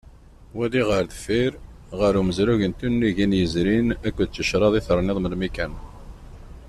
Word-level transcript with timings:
Wali 0.57 0.81
ɣer 0.89 1.03
deffir, 1.11 1.51
ɣer 1.99 2.13
umezruy 2.21 2.63
n 2.67 2.73
tunigin 2.79 3.37
yezrin 3.39 3.87
akked 4.07 4.29
ticraḍ 4.35 4.73
i 4.79 4.81
terniḍ 4.87 5.17
melmi 5.19 5.49
kan. 5.55 5.73